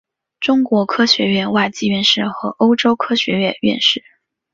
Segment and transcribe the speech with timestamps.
[0.39, 4.03] 中国科学院外籍院士和欧洲科学院院士。